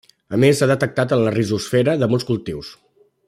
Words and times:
A 0.35 0.37
més 0.43 0.61
s'ha 0.61 0.69
detectat 0.71 1.13
en 1.17 1.21
la 1.27 1.35
rizosfera 1.37 1.97
de 2.05 2.09
molts 2.15 2.27
cultius. 2.31 2.73